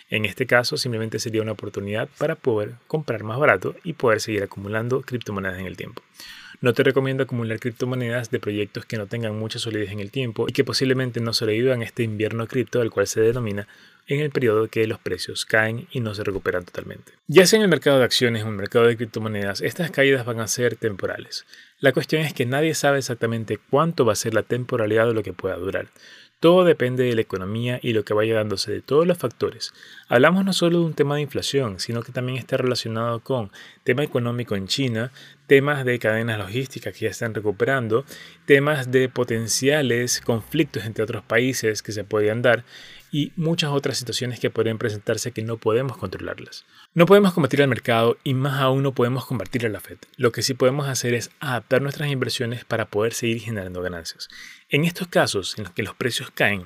En 0.09 0.25
este 0.25 0.45
caso, 0.45 0.77
simplemente 0.77 1.19
sería 1.19 1.41
una 1.41 1.53
oportunidad 1.53 2.09
para 2.17 2.35
poder 2.35 2.73
comprar 2.87 3.23
más 3.23 3.39
barato 3.39 3.75
y 3.83 3.93
poder 3.93 4.19
seguir 4.19 4.43
acumulando 4.43 5.01
criptomonedas 5.01 5.59
en 5.59 5.65
el 5.65 5.77
tiempo. 5.77 6.01
No 6.61 6.73
te 6.73 6.83
recomiendo 6.83 7.23
acumular 7.23 7.59
criptomonedas 7.59 8.29
de 8.29 8.39
proyectos 8.39 8.85
que 8.85 8.97
no 8.97 9.07
tengan 9.07 9.35
mucha 9.35 9.57
solidez 9.57 9.89
en 9.89 9.99
el 9.99 10.11
tiempo 10.11 10.45
y 10.47 10.53
que 10.53 10.63
posiblemente 10.63 11.19
no 11.19 11.33
sobrevivan 11.33 11.81
este 11.81 12.03
invierno 12.03 12.45
cripto 12.45 12.81
al 12.81 12.91
cual 12.91 13.07
se 13.07 13.19
denomina 13.19 13.67
en 14.05 14.19
el 14.19 14.29
periodo 14.29 14.67
que 14.67 14.85
los 14.85 14.99
precios 14.99 15.45
caen 15.45 15.87
y 15.89 16.01
no 16.01 16.13
se 16.13 16.23
recuperan 16.23 16.63
totalmente. 16.63 17.13
Ya 17.25 17.47
sea 17.47 17.57
en 17.57 17.63
el 17.63 17.69
mercado 17.69 17.97
de 17.97 18.05
acciones 18.05 18.43
o 18.43 18.45
en 18.45 18.51
el 18.51 18.57
mercado 18.57 18.85
de 18.85 18.95
criptomonedas, 18.95 19.61
estas 19.61 19.89
caídas 19.89 20.23
van 20.23 20.39
a 20.39 20.47
ser 20.47 20.75
temporales. 20.75 21.47
La 21.79 21.93
cuestión 21.93 22.21
es 22.21 22.33
que 22.33 22.45
nadie 22.45 22.75
sabe 22.75 22.99
exactamente 22.99 23.57
cuánto 23.57 24.05
va 24.05 24.13
a 24.13 24.15
ser 24.15 24.35
la 24.35 24.43
temporalidad 24.43 25.07
de 25.07 25.15
lo 25.15 25.23
que 25.23 25.33
pueda 25.33 25.55
durar. 25.55 25.87
Todo 26.41 26.63
depende 26.63 27.03
de 27.03 27.13
la 27.13 27.21
economía 27.21 27.79
y 27.83 27.93
lo 27.93 28.03
que 28.03 28.15
vaya 28.15 28.33
dándose 28.33 28.71
de 28.71 28.81
todos 28.81 29.05
los 29.05 29.19
factores. 29.19 29.75
Hablamos 30.07 30.43
no 30.43 30.53
solo 30.53 30.79
de 30.79 30.85
un 30.85 30.95
tema 30.95 31.13
de 31.13 31.21
inflación, 31.21 31.79
sino 31.79 32.01
que 32.01 32.11
también 32.11 32.39
está 32.39 32.57
relacionado 32.57 33.19
con 33.19 33.51
tema 33.83 34.03
económico 34.03 34.55
en 34.55 34.65
China, 34.65 35.11
temas 35.45 35.85
de 35.85 35.99
cadenas 35.99 36.39
logísticas 36.39 36.95
que 36.95 37.05
ya 37.05 37.11
están 37.11 37.35
recuperando, 37.35 38.05
temas 38.47 38.89
de 38.89 39.07
potenciales 39.07 40.19
conflictos 40.19 40.83
entre 40.85 41.03
otros 41.03 41.21
países 41.21 41.83
que 41.83 41.91
se 41.91 42.03
podían 42.03 42.41
dar 42.41 42.63
y 43.11 43.33
muchas 43.35 43.71
otras 43.71 43.97
situaciones 43.97 44.39
que 44.39 44.49
podrían 44.49 44.77
presentarse 44.77 45.31
que 45.31 45.43
no 45.43 45.57
podemos 45.57 45.97
controlarlas. 45.97 46.65
No 46.93 47.05
podemos 47.05 47.33
combatir 47.33 47.61
al 47.61 47.67
mercado 47.67 48.17
y 48.23 48.33
más 48.33 48.61
aún 48.61 48.83
no 48.83 48.93
podemos 48.93 49.25
combatir 49.25 49.65
a 49.65 49.69
la 49.69 49.79
Fed. 49.79 49.97
Lo 50.17 50.31
que 50.31 50.41
sí 50.41 50.53
podemos 50.53 50.87
hacer 50.87 51.13
es 51.13 51.31
adaptar 51.39 51.81
nuestras 51.81 52.09
inversiones 52.09 52.63
para 52.63 52.85
poder 52.85 53.13
seguir 53.13 53.41
generando 53.41 53.81
ganancias. 53.81 54.29
En 54.69 54.85
estos 54.85 55.07
casos 55.07 55.57
en 55.57 55.65
los 55.65 55.73
que 55.73 55.83
los 55.83 55.95
precios 55.95 56.31
caen, 56.31 56.65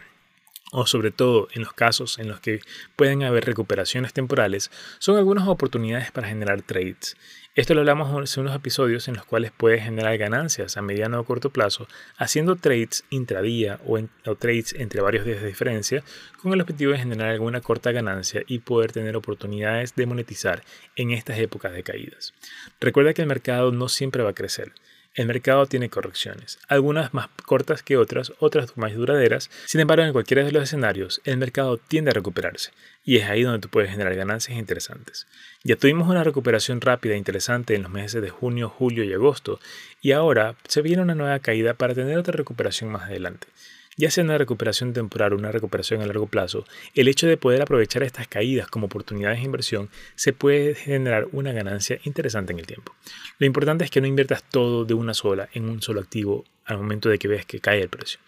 o 0.71 0.85
sobre 0.85 1.11
todo 1.11 1.47
en 1.53 1.61
los 1.61 1.73
casos 1.73 2.19
en 2.19 2.27
los 2.27 2.39
que 2.39 2.59
pueden 2.95 3.23
haber 3.23 3.45
recuperaciones 3.45 4.13
temporales, 4.13 4.71
son 4.99 5.17
algunas 5.17 5.47
oportunidades 5.47 6.11
para 6.11 6.27
generar 6.27 6.61
trades. 6.61 7.15
Esto 7.55 7.73
lo 7.73 7.79
hablamos 7.79 8.35
en 8.35 8.41
unos 8.41 8.53
episodios 8.53 9.07
en 9.07 9.15
los 9.15 9.23
cuales 9.23 9.53
puedes 9.55 9.81
generar 9.81 10.17
ganancias 10.17 10.75
a 10.75 10.81
mediano 10.81 11.21
o 11.21 11.23
corto 11.23 11.51
plazo 11.51 11.87
haciendo 12.17 12.57
trades 12.57 13.05
intradía 13.09 13.79
o, 13.85 13.97
o 13.97 14.35
trades 14.35 14.73
entre 14.73 14.99
varios 14.99 15.23
días 15.23 15.39
de 15.39 15.47
diferencia 15.47 16.03
con 16.41 16.51
el 16.51 16.59
objetivo 16.59 16.91
de 16.91 16.97
generar 16.97 17.29
alguna 17.29 17.61
corta 17.61 17.93
ganancia 17.93 18.43
y 18.45 18.59
poder 18.59 18.91
tener 18.91 19.15
oportunidades 19.15 19.95
de 19.95 20.05
monetizar 20.05 20.63
en 20.97 21.11
estas 21.11 21.39
épocas 21.39 21.71
de 21.71 21.83
caídas. 21.83 22.33
Recuerda 22.81 23.13
que 23.13 23.21
el 23.21 23.29
mercado 23.29 23.71
no 23.71 23.87
siempre 23.87 24.21
va 24.21 24.31
a 24.31 24.35
crecer. 24.35 24.73
El 25.15 25.27
mercado 25.27 25.65
tiene 25.65 25.89
correcciones, 25.89 26.59
algunas 26.67 27.13
más 27.13 27.29
cortas 27.45 27.81
que 27.81 27.95
otras, 27.95 28.33
otras 28.39 28.75
más 28.75 28.93
duraderas. 28.93 29.49
Sin 29.65 29.79
embargo, 29.79 30.03
en 30.03 30.11
cualquiera 30.11 30.43
de 30.43 30.51
los 30.51 30.63
escenarios, 30.63 31.21
el 31.23 31.37
mercado 31.37 31.77
tiende 31.77 32.11
a 32.11 32.13
recuperarse 32.13 32.71
y 33.05 33.15
es 33.15 33.29
ahí 33.29 33.43
donde 33.43 33.59
tú 33.59 33.69
puedes 33.69 33.89
generar 33.89 34.13
ganancias 34.15 34.57
interesantes. 34.57 35.25
Ya 35.63 35.77
tuvimos 35.77 36.09
una 36.09 36.25
recuperación 36.25 36.81
rápida 36.81 37.13
e 37.13 37.17
interesante 37.17 37.75
en 37.75 37.83
los 37.83 37.91
meses 37.91 38.21
de 38.21 38.29
junio, 38.29 38.67
julio 38.67 39.05
y 39.05 39.13
agosto 39.13 39.61
y 40.01 40.11
ahora 40.11 40.55
se 40.67 40.81
viene 40.81 41.01
una 41.01 41.15
nueva 41.15 41.39
caída 41.39 41.75
para 41.75 41.93
tener 41.93 42.17
otra 42.17 42.35
recuperación 42.35 42.91
más 42.91 43.03
adelante 43.03 43.47
ya 43.97 44.11
sea 44.11 44.23
una 44.23 44.37
recuperación 44.37 44.93
temporal 44.93 45.33
o 45.33 45.37
una 45.37 45.51
recuperación 45.51 46.01
a 46.01 46.05
largo 46.05 46.27
plazo, 46.27 46.65
el 46.93 47.07
hecho 47.07 47.27
de 47.27 47.37
poder 47.37 47.61
aprovechar 47.61 48.03
estas 48.03 48.27
caídas 48.27 48.67
como 48.67 48.87
oportunidades 48.87 49.39
de 49.39 49.45
inversión 49.45 49.89
se 50.15 50.33
puede 50.33 50.75
generar 50.75 51.27
una 51.31 51.53
ganancia 51.53 51.99
interesante 52.03 52.53
en 52.53 52.59
el 52.59 52.67
tiempo. 52.67 52.93
Lo 53.39 53.45
importante 53.45 53.85
es 53.85 53.91
que 53.91 54.01
no 54.01 54.07
inviertas 54.07 54.43
todo 54.43 54.85
de 54.85 54.93
una 54.93 55.13
sola 55.13 55.49
en 55.53 55.69
un 55.69 55.81
solo 55.81 56.01
activo 56.01 56.45
al 56.65 56.77
momento 56.77 57.09
de 57.09 57.19
que 57.19 57.27
veas 57.27 57.45
que 57.45 57.59
cae 57.59 57.81
el 57.81 57.89
precio 57.89 58.19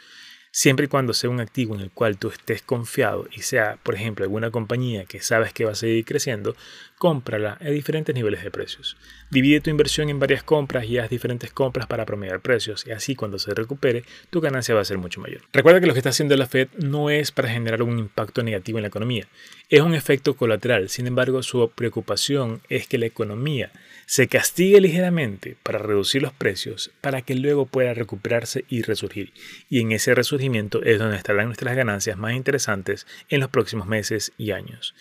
siempre 0.57 0.85
y 0.85 0.89
cuando 0.89 1.13
sea 1.13 1.29
un 1.29 1.39
activo 1.39 1.75
en 1.75 1.81
el 1.81 1.91
cual 1.91 2.17
tú 2.17 2.29
estés 2.29 2.63
confiado 2.63 3.27
y 3.31 3.43
sea, 3.43 3.77
por 3.83 3.93
ejemplo, 3.93 4.25
alguna 4.25 4.49
compañía 4.49 5.05
que 5.05 5.21
sabes 5.21 5.53
que 5.53 5.65
va 5.65 5.73
a 5.73 5.75
seguir 5.75 6.03
creciendo, 6.03 6.55
cómprala 6.97 7.57
a 7.61 7.69
diferentes 7.69 8.15
niveles 8.15 8.43
de 8.43 8.51
precios. 8.51 8.97
Divide 9.29 9.61
tu 9.61 9.69
inversión 9.69 10.09
en 10.09 10.19
varias 10.19 10.43
compras 10.43 10.85
y 10.85 10.97
haz 10.97 11.09
diferentes 11.09 11.51
compras 11.51 11.87
para 11.87 12.05
promediar 12.05 12.39
precios 12.39 12.85
y 12.87 12.91
así 12.91 13.15
cuando 13.15 13.37
se 13.37 13.53
recupere 13.53 14.03
tu 14.29 14.41
ganancia 14.41 14.73
va 14.73 14.81
a 14.81 14.85
ser 14.85 14.97
mucho 14.97 15.21
mayor. 15.21 15.41
Recuerda 15.53 15.79
que 15.79 15.87
lo 15.87 15.93
que 15.93 15.99
está 15.99 16.09
haciendo 16.09 16.35
la 16.35 16.47
Fed 16.47 16.69
no 16.77 17.09
es 17.09 17.31
para 17.31 17.49
generar 17.49 17.83
un 17.83 17.99
impacto 17.99 18.41
negativo 18.41 18.79
en 18.79 18.83
la 18.83 18.87
economía, 18.87 19.27
es 19.69 19.81
un 19.81 19.93
efecto 19.93 20.35
colateral, 20.35 20.89
sin 20.89 21.07
embargo 21.07 21.43
su 21.43 21.69
preocupación 21.75 22.61
es 22.69 22.87
que 22.87 22.97
la 22.97 23.05
economía 23.05 23.71
se 24.05 24.27
castigue 24.27 24.79
ligeramente 24.79 25.57
para 25.61 25.79
reducir 25.79 26.21
los 26.21 26.33
precios 26.33 26.91
para 27.01 27.21
que 27.21 27.35
luego 27.35 27.65
pueda 27.65 27.93
recuperarse 27.93 28.63
y 28.69 28.81
resurgir. 28.81 29.33
Y 29.69 29.81
en 29.81 29.91
ese 29.91 30.15
resurgimiento 30.15 30.81
es 30.83 30.97
donde 30.97 31.17
estarán 31.17 31.47
nuestras 31.47 31.75
ganancias 31.75 32.17
más 32.17 32.33
interesantes 32.33 33.05
en 33.29 33.41
los 33.41 33.49
próximos 33.49 33.85
meses 33.87 34.31
y 34.37 34.51
años. 34.51 34.95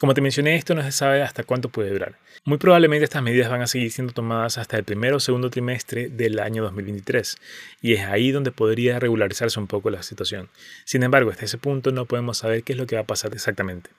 Como 0.00 0.14
te 0.14 0.22
mencioné, 0.22 0.56
esto 0.56 0.74
no 0.74 0.82
se 0.82 0.92
sabe 0.92 1.20
hasta 1.20 1.44
cuánto 1.44 1.68
puede 1.68 1.90
durar. 1.90 2.16
Muy 2.46 2.56
probablemente 2.56 3.04
estas 3.04 3.22
medidas 3.22 3.50
van 3.50 3.60
a 3.60 3.66
seguir 3.66 3.90
siendo 3.92 4.14
tomadas 4.14 4.56
hasta 4.56 4.78
el 4.78 4.84
primero 4.84 5.18
o 5.18 5.20
segundo 5.20 5.50
trimestre 5.50 6.08
del 6.08 6.38
año 6.38 6.62
2023, 6.62 7.36
y 7.82 7.92
es 7.92 8.00
ahí 8.06 8.30
donde 8.30 8.50
podría 8.50 8.98
regularizarse 8.98 9.60
un 9.60 9.66
poco 9.66 9.90
la 9.90 10.02
situación. 10.02 10.48
Sin 10.86 11.02
embargo, 11.02 11.30
hasta 11.30 11.44
ese 11.44 11.58
punto 11.58 11.92
no 11.92 12.06
podemos 12.06 12.38
saber 12.38 12.62
qué 12.62 12.72
es 12.72 12.78
lo 12.78 12.86
que 12.86 12.96
va 12.96 13.02
a 13.02 13.06
pasar 13.06 13.34
exactamente. 13.34 13.90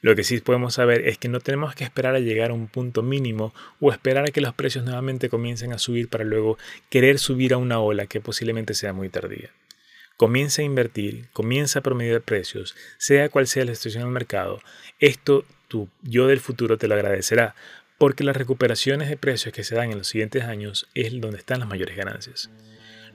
Lo 0.00 0.16
que 0.16 0.24
sí 0.24 0.40
podemos 0.40 0.72
saber 0.72 1.06
es 1.06 1.18
que 1.18 1.28
no 1.28 1.40
tenemos 1.40 1.74
que 1.74 1.84
esperar 1.84 2.14
a 2.14 2.20
llegar 2.20 2.50
a 2.50 2.54
un 2.54 2.66
punto 2.66 3.02
mínimo 3.02 3.52
o 3.78 3.92
esperar 3.92 4.24
a 4.24 4.32
que 4.32 4.40
los 4.40 4.54
precios 4.54 4.86
nuevamente 4.86 5.28
comiencen 5.28 5.74
a 5.74 5.78
subir 5.78 6.08
para 6.08 6.24
luego 6.24 6.56
querer 6.88 7.18
subir 7.18 7.52
a 7.52 7.58
una 7.58 7.78
ola 7.78 8.06
que 8.06 8.22
posiblemente 8.22 8.72
sea 8.72 8.94
muy 8.94 9.10
tardía. 9.10 9.50
Comienza 10.16 10.62
a 10.62 10.64
invertir, 10.64 11.28
comienza 11.32 11.80
a 11.80 11.82
promediar 11.82 12.22
precios, 12.22 12.74
sea 12.96 13.28
cual 13.28 13.46
sea 13.46 13.66
la 13.66 13.74
situación 13.74 14.04
del 14.04 14.12
mercado. 14.12 14.60
Esto 14.98 15.44
tu 15.68 15.88
yo 16.02 16.26
del 16.26 16.40
futuro 16.40 16.78
te 16.78 16.88
lo 16.88 16.94
agradecerá, 16.94 17.54
porque 17.98 18.24
las 18.24 18.36
recuperaciones 18.36 19.08
de 19.08 19.16
precios 19.16 19.54
que 19.54 19.64
se 19.64 19.74
dan 19.74 19.90
en 19.90 19.98
los 19.98 20.08
siguientes 20.08 20.44
años 20.44 20.88
es 20.94 21.20
donde 21.20 21.38
están 21.38 21.60
las 21.60 21.68
mayores 21.68 21.96
ganancias. 21.96 22.50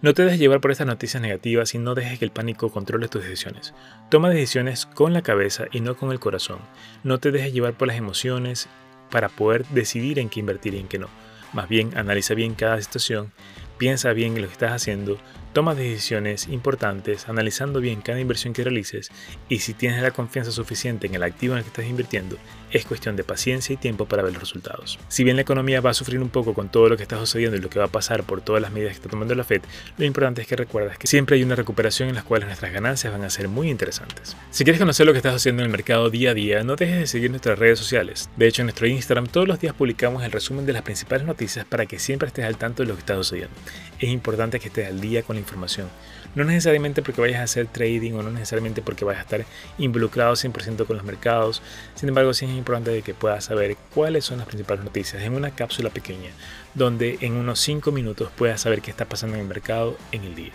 No 0.01 0.13
te 0.13 0.23
dejes 0.23 0.39
llevar 0.39 0.61
por 0.61 0.71
estas 0.71 0.87
noticias 0.87 1.21
negativas 1.21 1.75
y 1.75 1.77
no 1.77 1.93
dejes 1.93 2.17
que 2.17 2.25
el 2.25 2.31
pánico 2.31 2.71
controle 2.71 3.07
tus 3.07 3.23
decisiones. 3.23 3.73
Toma 4.09 4.29
decisiones 4.29 4.87
con 4.87 5.13
la 5.13 5.21
cabeza 5.21 5.65
y 5.71 5.79
no 5.81 5.95
con 5.95 6.11
el 6.11 6.19
corazón. 6.19 6.59
No 7.03 7.19
te 7.19 7.31
dejes 7.31 7.53
llevar 7.53 7.73
por 7.73 7.87
las 7.87 7.97
emociones 7.97 8.67
para 9.11 9.29
poder 9.29 9.65
decidir 9.67 10.17
en 10.17 10.29
qué 10.29 10.39
invertir 10.39 10.73
y 10.73 10.79
en 10.79 10.87
qué 10.87 10.97
no. 10.97 11.07
Más 11.53 11.69
bien, 11.69 11.95
analiza 11.95 12.33
bien 12.33 12.55
cada 12.55 12.81
situación, 12.81 13.31
piensa 13.77 14.13
bien 14.13 14.35
en 14.35 14.41
lo 14.41 14.47
que 14.47 14.53
estás 14.53 14.71
haciendo, 14.71 15.19
Toma 15.53 15.75
decisiones 15.75 16.47
importantes 16.47 17.27
analizando 17.27 17.81
bien 17.81 17.99
cada 17.99 18.21
inversión 18.21 18.53
que 18.53 18.63
realices 18.63 19.11
y 19.49 19.59
si 19.59 19.73
tienes 19.73 20.01
la 20.01 20.11
confianza 20.11 20.49
suficiente 20.49 21.07
en 21.07 21.15
el 21.15 21.23
activo 21.23 21.53
en 21.53 21.57
el 21.57 21.63
que 21.65 21.69
estás 21.69 21.85
invirtiendo, 21.87 22.37
es 22.71 22.85
cuestión 22.85 23.17
de 23.17 23.25
paciencia 23.25 23.73
y 23.73 23.77
tiempo 23.77 24.05
para 24.05 24.23
ver 24.23 24.31
los 24.31 24.41
resultados. 24.41 24.97
Si 25.09 25.25
bien 25.25 25.35
la 25.35 25.41
economía 25.41 25.81
va 25.81 25.89
a 25.89 25.93
sufrir 25.93 26.21
un 26.21 26.29
poco 26.29 26.53
con 26.53 26.69
todo 26.69 26.87
lo 26.87 26.95
que 26.95 27.03
está 27.03 27.17
sucediendo 27.17 27.57
y 27.57 27.59
lo 27.59 27.69
que 27.69 27.79
va 27.79 27.85
a 27.85 27.89
pasar 27.89 28.23
por 28.23 28.39
todas 28.39 28.61
las 28.61 28.71
medidas 28.71 28.93
que 28.93 28.99
está 28.99 29.09
tomando 29.09 29.35
la 29.35 29.43
Fed, 29.43 29.61
lo 29.97 30.05
importante 30.05 30.41
es 30.41 30.47
que 30.47 30.55
recuerdas 30.55 30.97
que 30.97 31.07
siempre 31.07 31.35
hay 31.35 31.43
una 31.43 31.55
recuperación 31.55 32.07
en 32.07 32.15
la 32.15 32.23
cual 32.23 32.45
nuestras 32.45 32.71
ganancias 32.71 33.11
van 33.11 33.25
a 33.25 33.29
ser 33.29 33.49
muy 33.49 33.69
interesantes. 33.69 34.37
Si 34.51 34.63
quieres 34.63 34.79
conocer 34.79 35.05
lo 35.05 35.11
que 35.11 35.17
estás 35.17 35.35
haciendo 35.35 35.63
en 35.63 35.65
el 35.65 35.71
mercado 35.71 36.09
día 36.09 36.31
a 36.31 36.33
día, 36.33 36.63
no 36.63 36.77
dejes 36.77 36.99
de 36.99 37.07
seguir 37.07 37.29
nuestras 37.29 37.59
redes 37.59 37.77
sociales. 37.77 38.29
De 38.37 38.47
hecho, 38.47 38.61
en 38.61 38.67
nuestro 38.67 38.87
Instagram 38.87 39.27
todos 39.27 39.49
los 39.49 39.59
días 39.59 39.73
publicamos 39.73 40.23
el 40.23 40.31
resumen 40.31 40.65
de 40.65 40.71
las 40.71 40.83
principales 40.83 41.27
noticias 41.27 41.65
para 41.65 41.85
que 41.85 41.99
siempre 41.99 42.27
estés 42.27 42.45
al 42.45 42.55
tanto 42.55 42.83
de 42.83 42.87
lo 42.87 42.93
que 42.93 43.01
está 43.01 43.15
sucediendo. 43.15 43.53
Es 43.99 44.09
importante 44.09 44.59
que 44.59 44.69
estés 44.69 44.87
al 44.87 45.01
día 45.01 45.23
con 45.23 45.35
la 45.35 45.40
información. 45.41 45.89
No 46.33 46.45
necesariamente 46.45 47.01
porque 47.01 47.19
vayas 47.19 47.41
a 47.41 47.43
hacer 47.43 47.67
trading 47.67 48.13
o 48.13 48.23
no 48.23 48.31
necesariamente 48.31 48.81
porque 48.81 49.03
vayas 49.03 49.19
a 49.19 49.23
estar 49.23 49.45
involucrado 49.77 50.33
100% 50.33 50.85
con 50.85 50.95
los 50.95 51.05
mercados. 51.05 51.61
Sin 51.95 52.07
embargo, 52.07 52.33
sí 52.33 52.45
es 52.45 52.51
importante 52.51 53.01
que 53.01 53.13
puedas 53.13 53.45
saber 53.45 53.75
cuáles 53.93 54.23
son 54.23 54.37
las 54.37 54.47
principales 54.47 54.85
noticias 54.85 55.21
en 55.23 55.33
una 55.33 55.51
cápsula 55.51 55.89
pequeña, 55.89 56.29
donde 56.73 57.17
en 57.21 57.33
unos 57.33 57.59
5 57.59 57.91
minutos 57.91 58.29
puedas 58.37 58.61
saber 58.61 58.81
qué 58.81 58.91
está 58.91 59.05
pasando 59.05 59.35
en 59.35 59.41
el 59.41 59.47
mercado 59.47 59.97
en 60.13 60.23
el 60.23 60.35
día. 60.35 60.53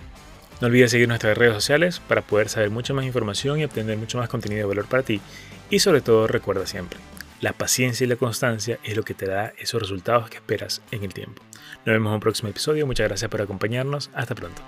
No 0.61 0.69
olvides 0.69 0.91
seguir 0.91 1.07
nuestras 1.09 1.37
redes 1.37 1.53
sociales 1.53 2.01
para 2.01 2.23
poder 2.23 2.49
saber 2.49 2.71
mucha 2.71 2.95
más 2.95 3.05
información 3.05 3.61
y 3.61 3.65
obtener 3.65 3.99
mucho 3.99 4.17
más 4.17 4.31
contenido 4.31 4.61
de 4.61 4.69
valor 4.69 4.87
para 4.87 5.03
ti. 5.03 5.21
Y 5.69 5.81
sobre 5.81 6.01
todo 6.01 6.27
recuerda 6.27 6.67
siempre, 6.67 6.99
la 7.41 7.53
paciencia 7.53 8.05
y 8.05 8.09
la 8.09 8.17
constancia 8.17 8.79
es 8.83 8.97
lo 8.97 9.03
que 9.03 9.15
te 9.15 9.27
da 9.27 9.53
esos 9.59 9.81
resultados 9.81 10.31
que 10.31 10.37
esperas 10.37 10.83
en 10.91 11.05
el 11.05 11.13
tiempo. 11.13 11.43
Nos 11.85 11.95
vemos 11.95 12.11
en 12.11 12.15
un 12.15 12.21
próximo 12.21 12.49
episodio. 12.49 12.87
Muchas 12.87 13.09
gracias 13.09 13.31
por 13.31 13.43
acompañarnos. 13.43 14.11
Hasta 14.15 14.35
pronto. 14.35 14.63